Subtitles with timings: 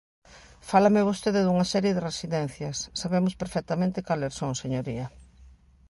[0.69, 5.05] Fálame vostede dunha serie de residencias; sabemos perfectamente cales son, señoría.